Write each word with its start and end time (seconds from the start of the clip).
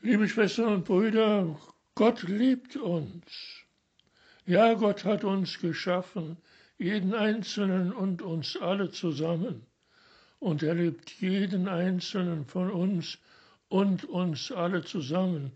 Liebe 0.00 0.28
Schwestern 0.28 0.74
und 0.74 0.84
Brüder, 0.84 1.58
Gott 1.96 2.22
liebt 2.22 2.76
uns. 2.76 3.64
Ja, 4.46 4.74
Gott 4.74 5.04
hat 5.04 5.24
uns 5.24 5.58
geschaffen, 5.58 6.36
jeden 6.78 7.14
Einzelnen 7.14 7.92
und 7.92 8.22
uns 8.22 8.56
alle 8.56 8.92
zusammen. 8.92 9.66
Und 10.38 10.62
er 10.62 10.76
liebt 10.76 11.10
jeden 11.20 11.66
Einzelnen 11.66 12.46
von 12.46 12.70
uns 12.70 13.18
und 13.68 14.04
uns 14.04 14.52
alle 14.52 14.84
zusammen. 14.84 15.50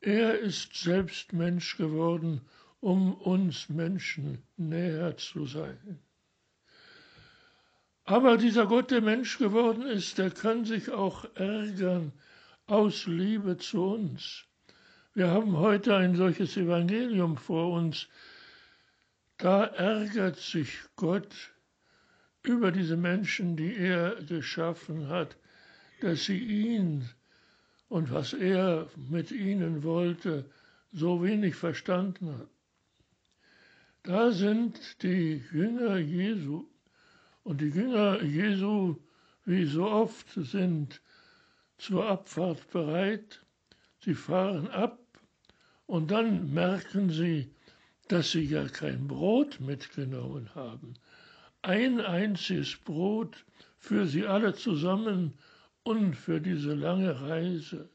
Er 0.00 0.36
ist 0.36 0.74
selbst 0.74 1.32
Mensch 1.32 1.76
geworden, 1.76 2.40
um 2.80 3.14
uns 3.14 3.68
Menschen 3.68 4.42
näher 4.56 5.16
zu 5.16 5.46
sein. 5.46 6.00
Aber 8.02 8.36
dieser 8.36 8.66
Gott, 8.66 8.90
der 8.90 9.00
Mensch 9.00 9.38
geworden 9.38 9.82
ist, 9.82 10.18
der 10.18 10.32
kann 10.32 10.64
sich 10.64 10.90
auch 10.90 11.24
ärgern 11.36 12.12
aus 12.66 13.06
Liebe 13.06 13.56
zu 13.58 13.82
uns. 13.84 14.44
Wir 15.14 15.28
haben 15.30 15.56
heute 15.56 15.94
ein 15.96 16.16
solches 16.16 16.56
Evangelium 16.56 17.36
vor 17.36 17.72
uns. 17.72 18.08
Da 19.38 19.64
ärgert 19.64 20.36
sich 20.38 20.76
Gott 20.96 21.52
über 22.42 22.72
diese 22.72 22.96
Menschen, 22.96 23.56
die 23.56 23.76
er 23.76 24.16
geschaffen 24.16 25.08
hat, 25.08 25.36
dass 26.00 26.24
sie 26.24 26.38
ihn 26.38 27.08
und 27.88 28.10
was 28.10 28.32
er 28.32 28.88
mit 28.96 29.30
ihnen 29.30 29.84
wollte, 29.84 30.50
so 30.92 31.22
wenig 31.22 31.54
verstanden 31.54 32.36
hat. 32.38 32.48
Da 34.02 34.32
sind 34.32 35.02
die 35.02 35.42
Jünger 35.52 35.98
Jesu 35.98 36.66
und 37.44 37.60
die 37.60 37.68
Jünger 37.68 38.22
Jesu, 38.22 38.96
wie 39.44 39.66
so 39.66 39.88
oft, 39.88 40.26
sind 40.34 41.00
zur 41.78 42.06
Abfahrt 42.06 42.70
bereit. 42.70 43.44
Sie 43.98 44.14
fahren 44.14 44.68
ab 44.68 44.98
und 45.86 46.10
dann 46.10 46.52
merken 46.52 47.10
sie, 47.10 47.50
dass 48.08 48.30
sie 48.32 48.44
ja 48.44 48.66
kein 48.68 49.08
Brot 49.08 49.60
mitgenommen 49.60 50.54
haben. 50.54 50.94
Ein 51.62 52.00
einziges 52.00 52.76
Brot 52.76 53.44
für 53.78 54.06
sie 54.06 54.26
alle 54.26 54.54
zusammen 54.54 55.34
und 55.82 56.14
für 56.14 56.40
diese 56.40 56.74
lange 56.74 57.20
Reise. 57.20 57.88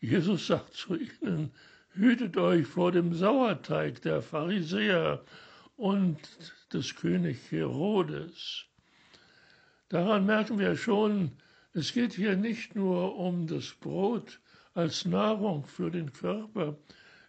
Jesus 0.00 0.46
sagt 0.46 0.74
zu 0.74 0.96
ihnen, 0.96 1.52
hütet 1.92 2.36
euch 2.36 2.66
vor 2.66 2.92
dem 2.92 3.12
Sauerteig 3.14 4.00
der 4.02 4.22
Pharisäer 4.22 5.22
und 5.76 6.18
des 6.72 6.94
König 6.94 7.38
Herodes. 7.50 8.64
Daran 9.88 10.26
merken 10.26 10.58
wir 10.58 10.76
schon, 10.76 11.32
es 11.72 11.92
geht 11.92 12.14
hier 12.14 12.36
nicht 12.36 12.74
nur 12.74 13.16
um 13.16 13.46
das 13.46 13.70
Brot 13.74 14.40
als 14.74 15.04
Nahrung 15.04 15.66
für 15.66 15.90
den 15.90 16.12
Körper, 16.12 16.78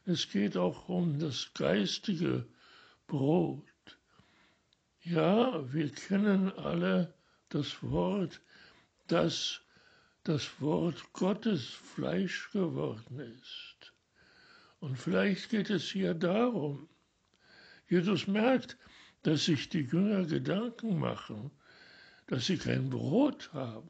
es 0.06 0.30
geht 0.30 0.58
auch 0.58 0.90
um 0.90 1.20
das 1.20 1.52
geistige 1.54 2.48
Brot. 3.08 3.64
Ja, 5.04 5.72
wir 5.74 5.92
kennen 5.92 6.52
alle 6.54 7.14
das 7.50 7.84
Wort, 7.84 8.42
dass 9.08 9.62
das 10.24 10.62
Wort 10.62 11.14
Gottes 11.14 11.66
Fleisch 11.66 12.52
geworden 12.52 13.20
ist. 13.20 13.94
Und 14.80 14.98
vielleicht 14.98 15.50
geht 15.50 15.70
es 15.70 15.84
hier 15.92 16.14
darum. 16.14 16.88
Jesus 17.88 18.28
merkt, 18.28 18.78
dass 19.24 19.46
sich 19.46 19.70
die 19.70 19.82
Jünger 19.82 20.26
Gedanken 20.26 21.00
machen, 21.00 21.52
dass 22.28 22.48
sie 22.48 22.58
kein 22.58 22.90
Brot 22.90 23.52
haben. 23.54 23.90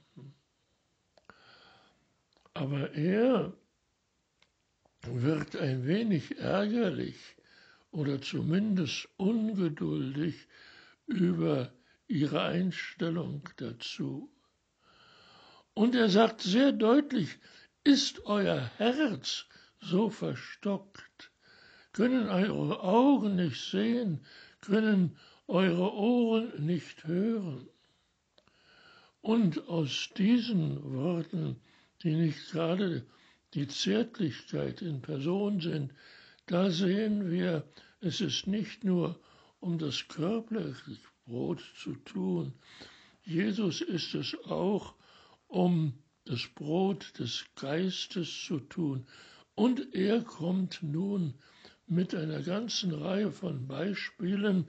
Aber 2.54 2.94
er 2.94 3.54
wird 5.04 5.56
ein 5.56 5.86
wenig 5.88 6.38
ärgerlich 6.38 7.18
oder 7.92 8.22
zumindest 8.22 9.08
ungeduldig 9.18 10.48
über 11.06 11.74
ihre 12.08 12.42
Einstellung 12.42 13.48
dazu. 13.58 14.30
Und 15.74 15.96
er 15.96 16.10
sagt 16.10 16.42
sehr 16.42 16.72
deutlich, 16.72 17.40
ist 17.84 18.26
euer 18.26 18.70
Herz 18.78 19.46
so 19.80 20.10
verstockt? 20.10 21.32
Können 21.94 22.30
eure 22.30 22.82
Augen 22.82 23.36
nicht 23.36 23.70
sehen? 23.70 24.26
Können 24.62 25.18
eure 25.48 25.94
Ohren 25.94 26.66
nicht 26.66 27.06
hören? 27.06 27.68
Und 29.22 29.68
aus 29.68 30.10
diesen 30.16 30.94
Worten, 30.94 31.62
die 32.04 32.16
nicht 32.16 32.52
gerade 32.52 33.06
die 33.54 33.68
Zärtlichkeit 33.68 34.82
in 34.82 35.02
Person 35.02 35.60
sind, 35.60 35.94
da 36.46 36.70
sehen 36.70 37.30
wir, 37.30 37.64
es 38.00 38.22
ist 38.22 38.48
nicht 38.48 38.84
nur 38.84 39.20
um 39.60 39.78
das 39.78 40.08
körperliche 40.08 40.98
Brot 41.26 41.62
zu 41.76 41.94
tun. 41.96 42.54
Jesus 43.24 43.82
ist 43.82 44.16
es 44.16 44.36
auch, 44.46 44.96
um 45.48 45.94
das 46.26 46.48
Brot 46.56 47.20
des 47.20 47.46
Geistes 47.56 48.44
zu 48.46 48.60
tun. 48.60 49.06
Und 49.56 49.94
er 49.94 50.22
kommt 50.24 50.82
nun 50.82 51.36
mit 51.88 52.16
einer 52.16 52.42
ganzen 52.42 52.94
Reihe 52.94 53.32
von 53.32 53.68
Beispielen, 53.68 54.68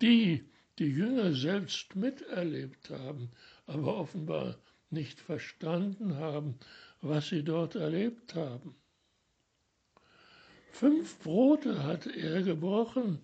die 0.00 0.44
die 0.78 0.86
Jünger 0.86 1.32
selbst 1.32 1.96
miterlebt 1.96 2.90
haben, 2.90 3.30
aber 3.66 3.96
offenbar 3.96 4.56
nicht 4.90 5.20
verstanden 5.20 6.16
haben, 6.16 6.58
was 7.00 7.28
sie 7.28 7.42
dort 7.42 7.74
erlebt 7.74 8.34
haben. 8.34 8.74
Fünf 10.72 11.18
Brote 11.20 11.82
hatte 11.84 12.10
er 12.10 12.42
gebrochen 12.42 13.20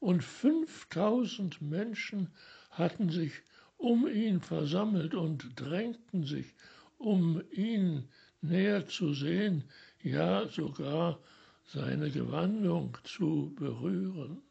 und 0.00 0.22
fünftausend 0.22 1.62
Menschen 1.62 2.30
hatten 2.70 3.10
sich 3.10 3.32
um 3.76 4.06
ihn 4.06 4.40
versammelt 4.40 5.14
und 5.14 5.58
drängten 5.58 6.24
sich, 6.24 6.54
um 6.98 7.42
ihn 7.50 8.08
näher 8.42 8.86
zu 8.86 9.14
sehen, 9.14 9.64
ja 10.02 10.46
sogar 10.48 11.18
seine 11.66 12.10
Gewandung 12.10 12.98
zu 13.04 13.54
berühren. 13.56 14.42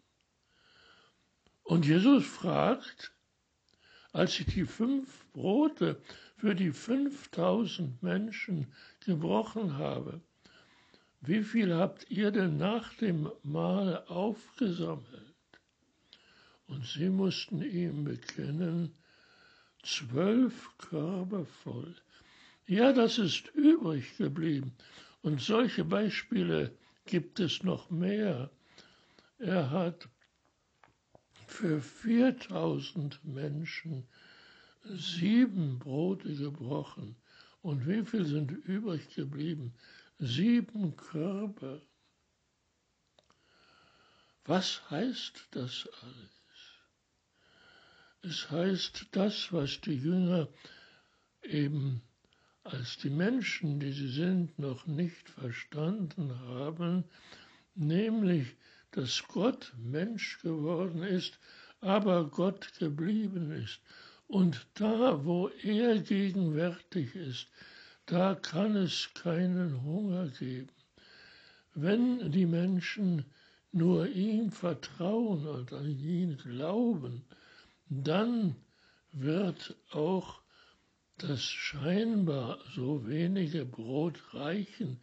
Und 1.64 1.86
Jesus 1.86 2.26
fragt, 2.26 3.12
als 4.12 4.40
ich 4.40 4.48
die 4.48 4.66
fünf 4.66 5.28
Brote 5.34 6.02
für 6.40 6.56
die 6.56 6.72
fünftausend 6.72 8.02
Menschen 8.02 8.68
gebrochen 9.02 9.78
habe, 9.78 10.22
wie 11.22 11.44
viel 11.44 11.76
habt 11.76 12.10
ihr 12.10 12.32
denn 12.32 12.58
nach 12.58 12.94
dem 12.94 13.30
Mahl 13.44 14.06
aufgesammelt? 14.08 15.36
Und 16.68 16.86
sie 16.86 17.10
mussten 17.10 17.62
ihm 17.62 18.06
bekennen, 18.06 18.96
zwölf 19.84 20.70
Körbe 20.78 21.46
voll. 21.46 21.94
Ja, 22.68 22.94
das 22.94 23.18
ist 23.18 23.50
übrig 23.54 24.16
geblieben. 24.18 24.74
Und 25.22 25.42
solche 25.42 25.84
Beispiele 25.84 26.72
gibt 27.06 27.42
es 27.42 27.64
noch 27.64 27.90
mehr. 27.90 28.50
Er 29.40 29.72
hat 29.72 30.08
für 31.48 31.82
4000 31.82 33.26
Menschen 33.26 34.08
sieben 34.84 35.80
Brote 35.80 36.34
gebrochen. 36.36 37.16
Und 37.62 37.88
wie 37.88 38.06
viel 38.06 38.26
sind 38.26 38.52
übrig 38.52 39.14
geblieben? 39.16 39.74
Sieben 40.18 40.96
Körbe. 40.96 41.82
Was 44.46 44.90
heißt 44.90 45.48
das 45.52 45.88
alles? 46.02 46.40
Es 48.22 48.52
heißt 48.52 49.08
das, 49.12 49.54
was 49.54 49.80
die 49.82 49.96
Jünger 49.96 50.50
eben 51.44 52.02
als 52.64 52.98
die 52.98 53.10
Menschen, 53.10 53.80
die 53.80 53.92
sie 53.92 54.10
sind, 54.10 54.60
noch 54.60 54.86
nicht 54.88 55.30
verstanden 55.30 56.38
haben, 56.40 57.06
nämlich, 57.76 58.56
dass 58.92 59.24
Gott 59.28 59.74
Mensch 59.78 60.40
geworden 60.42 61.04
ist, 61.04 61.40
aber 61.80 62.30
Gott 62.30 62.74
geblieben 62.78 63.52
ist. 63.52 63.80
Und 64.30 64.68
da, 64.76 65.26
wo 65.26 65.48
er 65.64 65.98
gegenwärtig 65.98 67.16
ist, 67.16 67.48
da 68.06 68.36
kann 68.36 68.76
es 68.76 69.10
keinen 69.16 69.82
Hunger 69.84 70.28
geben. 70.28 70.70
Wenn 71.74 72.32
die 72.32 72.46
Menschen 72.46 73.26
nur 73.72 74.08
ihm 74.08 74.52
vertrauen 74.52 75.48
und 75.48 75.74
an 75.74 75.90
ihn 75.90 76.38
glauben, 76.38 77.26
dann 77.90 78.56
wird 79.12 79.76
auch 79.90 80.42
das 81.18 81.42
scheinbar 81.42 82.60
so 82.76 83.08
wenige 83.08 83.66
Brot 83.66 84.22
reichen, 84.36 85.00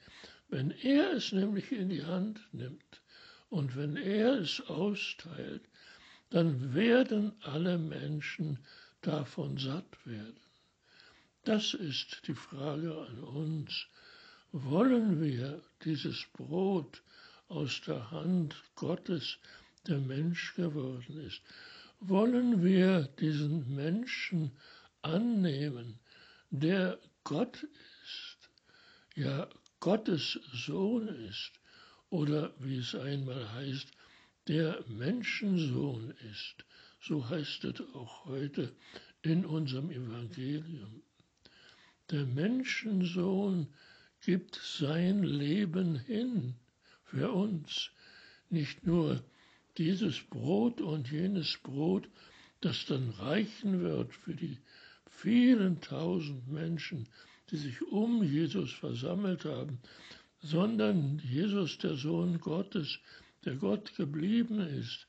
wenn 0.49 0.71
er 0.71 1.15
es 1.15 1.33
nämlich 1.33 1.73
in 1.73 1.89
die 1.89 2.05
Hand 2.05 2.39
nimmt 2.53 3.03
und 3.49 3.75
wenn 3.75 3.97
er 3.97 4.39
es 4.39 4.61
austeilt, 4.69 5.63
dann 6.31 6.75
werden 6.75 7.33
alle 7.43 7.77
Menschen 7.77 8.61
davon 9.03 9.59
satt 9.59 10.07
werden. 10.07 10.41
Das 11.45 11.75
ist 11.75 12.23
die 12.27 12.35
Frage 12.35 12.97
an 13.07 13.23
uns. 13.23 13.87
wollen 14.53 15.21
wir 15.21 15.63
dieses 15.85 16.27
Brot 16.33 17.03
aus 17.49 17.81
der 17.87 18.11
Hand 18.11 18.55
Gottes, 18.75 19.39
der 19.87 19.99
Mensch 19.99 20.55
geworden 20.55 21.21
ist, 21.21 21.43
wollen 22.01 22.65
wir 22.65 23.03
diesen 23.21 23.75
Menschen 23.75 24.53
annehmen, 25.03 25.99
der 26.51 26.99
Gott 27.25 27.67
ist, 28.05 28.51
ja 29.15 29.49
Gottes 29.81 30.41
Sohn 30.53 31.09
ist, 31.09 31.53
oder 32.11 32.53
wie 32.59 32.79
es 32.79 32.95
einmal 32.95 33.53
heißt, 33.53 33.89
der 34.49 34.85
Menschensohn 34.89 36.15
ist. 36.33 36.65
So 37.01 37.29
heißt 37.29 37.65
es 37.65 37.81
auch 37.95 38.25
heute 38.27 38.75
in 39.23 39.45
unserem 39.45 39.91
Evangelium. 39.91 41.03
Der 42.11 42.25
Menschensohn 42.25 43.69
gibt 44.21 44.57
sein 44.57 45.23
Leben 45.23 45.99
hin 45.99 46.55
für 47.05 47.31
uns. 47.33 47.91
Nicht 48.51 48.87
nur 48.87 49.23
dieses 49.79 50.21
Brot 50.21 50.81
und 50.81 51.11
jenes 51.11 51.59
Brot, 51.59 52.09
das 52.61 52.87
dann 52.87 53.11
reichen 53.11 53.81
wird 53.81 54.15
für 54.15 54.35
die 54.35 54.59
vielen 55.11 55.81
tausend 55.81 56.49
Menschen, 56.49 57.09
die 57.51 57.57
sich 57.57 57.83
um 57.83 58.23
Jesus 58.23 58.73
versammelt 58.73 59.45
haben, 59.45 59.79
sondern 60.41 61.19
Jesus, 61.19 61.79
der 61.79 61.97
Sohn 61.97 62.41
Gottes, 62.41 62.99
der 63.45 63.57
Gott 63.57 63.95
geblieben 63.97 64.61
ist, 64.61 65.06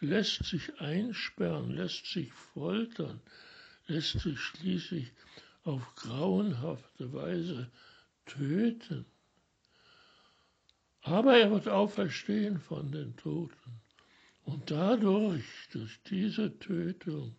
lässt 0.00 0.44
sich 0.44 0.80
einsperren, 0.80 1.70
lässt 1.70 2.06
sich 2.06 2.32
foltern, 2.32 3.20
lässt 3.86 4.20
sich 4.20 4.38
schließlich 4.38 5.12
auf 5.64 5.94
grauenhafte 5.96 7.12
Weise 7.12 7.70
töten. 8.26 9.06
Aber 11.02 11.38
er 11.38 11.50
wird 11.50 11.68
auferstehen 11.68 12.58
von 12.60 12.90
den 12.90 13.16
Toten. 13.16 13.80
Und 14.44 14.70
dadurch, 14.70 15.44
durch 15.72 16.00
diese 16.04 16.56
Tötung 16.58 17.36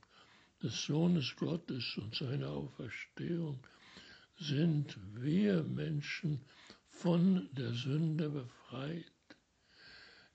des 0.62 0.84
Sohnes 0.84 1.36
Gottes 1.36 1.98
und 1.98 2.16
seine 2.16 2.50
Auferstehung, 2.50 3.60
sind 4.40 4.98
wir 5.14 5.64
Menschen 5.64 6.42
von 6.90 7.50
der 7.54 7.74
Sünde 7.74 8.30
befreit. 8.30 9.06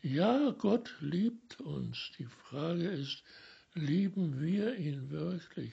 Ja, 0.04 0.50
Gott 0.50 0.96
liebt 0.98 1.60
uns. 1.60 2.10
Die 2.18 2.24
Frage 2.24 2.88
ist, 2.88 3.22
lieben 3.74 4.40
wir 4.40 4.76
ihn 4.76 5.10
wirklich? 5.10 5.72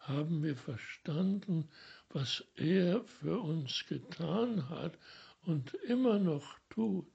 Haben 0.00 0.42
wir 0.42 0.56
verstanden, 0.56 1.68
was 2.08 2.42
er 2.56 3.04
für 3.04 3.38
uns 3.38 3.86
getan 3.86 4.68
hat 4.70 4.98
und 5.42 5.72
immer 5.86 6.18
noch 6.18 6.58
tut? 6.68 7.06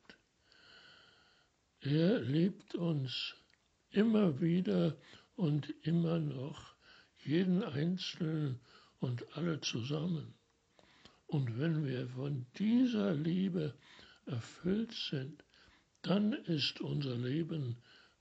Er 1.81 2.21
liebt 2.21 2.73
uns 2.73 3.35
immer 3.89 4.39
wieder 4.39 4.95
und 5.35 5.73
immer 5.81 6.19
noch, 6.19 6.73
jeden 7.17 7.65
Einzelnen 7.65 8.61
und 8.99 9.35
alle 9.35 9.59
zusammen. 9.59 10.33
Und 11.27 11.59
wenn 11.59 11.85
wir 11.85 12.07
von 12.07 12.45
dieser 12.57 13.13
Liebe 13.13 13.77
erfüllt 14.25 14.93
sind, 14.93 15.44
dann 16.05 16.33
ist 16.33 16.81
unser 16.81 17.15
Leben 17.15 17.77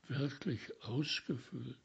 wirklich 0.07 0.59
ausgefüllt. 0.83 1.77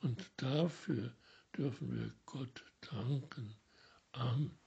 Und 0.00 0.30
dafür 0.38 1.12
dürfen 1.56 1.94
wir 1.94 2.10
Gott 2.24 2.64
danken. 2.80 3.54
Amen. 4.12 4.63